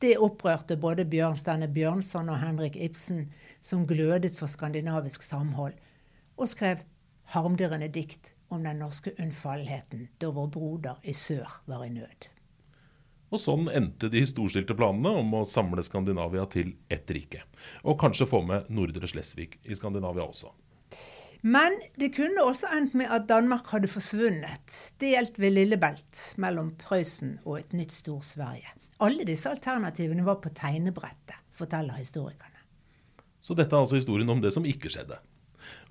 Det 0.01 0.17
opprørte 0.19 0.77
både 0.77 1.05
Bjørnstjerne 1.07 1.67
Bjørnson 1.71 2.29
og 2.29 2.39
Henrik 2.39 2.75
Ibsen, 2.75 3.29
som 3.62 3.88
glødet 3.88 4.35
for 4.35 4.51
skandinavisk 4.51 5.24
samhold, 5.24 5.74
og 6.38 6.50
skrev 6.51 6.83
harmdirrende 7.34 7.89
dikt 7.94 8.34
om 8.53 8.63
den 8.63 8.79
norske 8.84 9.15
unnfallenheten 9.20 10.08
da 10.22 10.32
vår 10.34 10.51
broder 10.53 11.01
i 11.03 11.13
sør 11.13 11.60
var 11.65 11.86
i 11.86 11.91
nød. 11.94 12.29
Og 13.34 13.41
sånn 13.41 13.65
endte 13.74 14.08
de 14.13 14.22
storstilte 14.27 14.75
planene 14.77 15.15
om 15.20 15.34
å 15.39 15.46
samle 15.50 15.84
Skandinavia 15.84 16.46
til 16.51 16.75
ett 16.94 17.10
rike. 17.12 17.41
Og 17.84 17.98
kanskje 18.00 18.29
få 18.29 18.44
med 18.46 18.70
Nordre 18.70 19.10
Slesvig 19.10 19.58
i 19.63 19.75
Skandinavia 19.75 20.27
også. 20.27 20.53
Men 21.46 21.75
det 22.00 22.13
kunne 22.15 22.41
også 22.41 22.72
endt 22.74 22.96
med 22.98 23.12
at 23.13 23.27
Danmark 23.29 23.67
hadde 23.70 23.89
forsvunnet, 23.91 24.77
delt 25.01 25.36
ved 25.38 25.53
Lillebelt 25.53 26.22
mellom 26.41 26.72
Prøysen 26.82 27.36
og 27.44 27.60
et 27.60 27.75
nytt 27.77 27.94
Stor-Sverige. 27.94 28.72
Alle 29.05 29.27
disse 29.27 29.51
alternativene 29.51 30.25
var 30.25 30.39
på 30.41 30.50
tegnebrettet, 30.55 31.38
forteller 31.53 32.00
historikerne. 32.00 32.63
Så 33.46 33.53
dette 33.53 33.75
er 33.75 33.84
altså 33.84 34.00
historien 34.00 34.32
om 34.32 34.41
det 34.41 34.55
som 34.55 34.65
ikke 34.65 34.89
skjedde. 34.89 35.20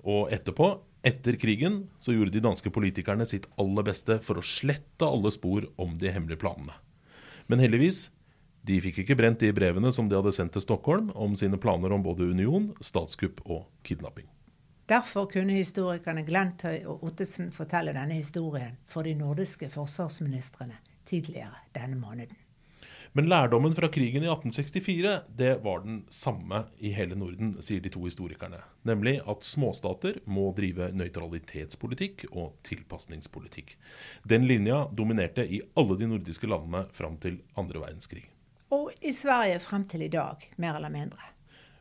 Og 0.03 0.33
etterpå, 0.33 0.73
etter 1.05 1.37
krigen, 1.39 1.83
så 1.99 2.15
gjorde 2.15 2.33
de 2.33 2.43
danske 2.43 2.71
politikerne 2.73 3.27
sitt 3.29 3.45
aller 3.61 3.85
beste 3.85 4.17
for 4.25 4.41
å 4.41 4.45
slette 4.45 5.05
alle 5.05 5.31
spor 5.33 5.67
om 5.81 5.97
de 6.01 6.11
hemmelige 6.11 6.41
planene. 6.41 6.73
Men 7.45 7.61
heldigvis, 7.61 8.07
de 8.65 8.79
fikk 8.81 9.03
ikke 9.03 9.17
brent 9.19 9.43
de 9.43 9.51
brevene 9.53 9.91
som 9.93 10.09
de 10.09 10.17
hadde 10.17 10.33
sendt 10.33 10.55
til 10.55 10.63
Stockholm 10.65 11.11
om 11.13 11.35
sine 11.37 11.59
planer 11.61 11.93
om 11.93 12.05
både 12.05 12.25
union, 12.31 12.71
statskupp 12.81 13.43
og 13.45 13.67
kidnapping. 13.85 14.25
Derfor 14.89 15.29
kunne 15.29 15.57
historikerne 15.57 16.25
Glentøy 16.25 16.85
og 16.89 17.05
Ottesen 17.07 17.51
fortelle 17.53 17.93
denne 17.93 18.17
historien 18.17 18.77
for 18.89 19.05
de 19.05 19.15
nordiske 19.17 19.69
forsvarsministrene 19.73 20.77
tidligere 21.09 21.61
denne 21.73 21.97
måneden. 21.97 22.37
Men 23.15 23.29
lærdommen 23.31 23.71
fra 23.71 23.87
krigen 23.87 24.25
i 24.25 24.27
1864 24.27 25.11
det 25.39 25.53
var 25.63 25.85
den 25.85 26.01
samme 26.11 26.65
i 26.83 26.89
hele 26.91 27.15
Norden, 27.15 27.53
sier 27.63 27.79
de 27.79 27.87
to 27.93 28.01
historikerne. 28.03 28.57
Nemlig 28.83 29.21
at 29.23 29.45
småstater 29.47 30.17
må 30.27 30.49
drive 30.57 30.89
nøytralitetspolitikk 30.91 32.25
og 32.33 32.57
tilpasningspolitikk. 32.67 33.77
Den 34.27 34.43
linja 34.49 34.81
dominerte 34.91 35.45
i 35.47 35.61
alle 35.79 35.95
de 36.01 36.09
nordiske 36.11 36.49
landene 36.51 36.81
fram 36.91 37.15
til 37.23 37.37
andre 37.55 37.85
verdenskrig. 37.85 38.25
Og 38.75 38.91
i 38.99 39.15
Sverige 39.15 39.63
frem 39.63 39.87
til 39.87 40.03
i 40.03 40.11
dag, 40.11 40.43
mer 40.59 40.75
eller 40.75 40.91
mindre. 40.91 41.31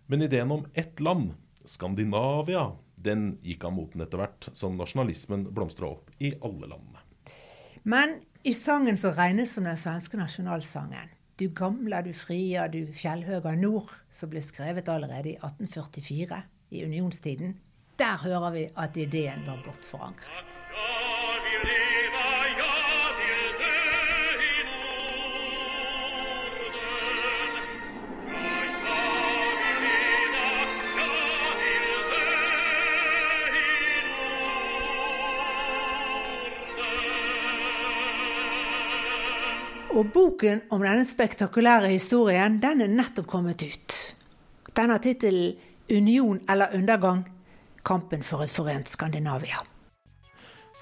Men 0.06 0.22
ideen 0.22 0.54
om 0.54 0.62
ett 0.70 1.02
land, 1.02 1.32
Skandinavia, 1.66 2.68
den 2.94 3.40
gikk 3.42 3.66
av 3.66 3.74
moten 3.74 4.06
etter 4.06 4.22
hvert 4.22 4.52
som 4.54 4.78
nasjonalismen 4.78 5.48
blomstra 5.50 5.90
opp 5.96 6.14
i 6.22 6.30
alle 6.38 6.70
landene. 6.70 7.02
Men 7.82 8.20
i 8.46 8.54
sangen 8.54 9.02
som 9.02 9.18
regnes 9.18 9.58
som 9.58 9.66
den 9.66 9.76
svenske 9.80 10.16
nasjonalsangen, 10.16 11.10
du 11.40 11.48
gamla, 11.50 12.02
du 12.02 12.12
fria, 12.14 12.68
du 12.70 12.86
fjellhøga 12.94 13.54
nord, 13.58 13.90
som 14.14 14.30
ble 14.30 14.42
skrevet 14.44 14.88
allerede 14.88 15.34
i 15.34 15.38
1844, 15.40 16.42
i 16.74 16.84
unionstiden, 16.86 17.56
der 17.98 18.22
hører 18.22 18.50
vi 18.54 18.68
at 18.78 18.96
ideen 18.98 19.46
var 19.46 19.62
godt 19.66 19.84
forankret. 19.84 20.63
Og 39.94 40.08
boken 40.10 40.64
om 40.74 40.82
denne 40.82 41.04
spektakulære 41.06 41.92
historien, 41.92 42.56
den 42.62 42.80
er 42.82 42.90
nettopp 42.90 43.28
kommet 43.30 43.62
ut. 43.62 43.94
Den 44.74 44.90
har 44.90 44.98
tittelen 44.98 45.54
'Union 45.90 46.40
eller 46.50 46.74
undergang 46.74 47.28
kampen 47.84 48.22
for 48.22 48.42
et 48.42 48.50
forent 48.50 48.88
Skandinavia'. 48.88 49.62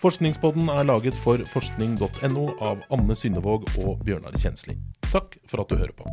Forskningspodden 0.00 0.69
er 0.69 0.83
laget 0.83 1.14
for 1.14 1.38
forskning.no 1.46 2.48
av 2.61 2.79
Anne 2.90 3.14
Synnevåg 3.14 3.68
og 3.85 4.01
Bjørnar 4.05 4.33
Kjensli. 4.33 4.79
Takk 5.12 5.37
for 5.46 5.61
at 5.61 5.68
du 5.70 5.77
hører 5.77 5.92
på. 5.92 6.05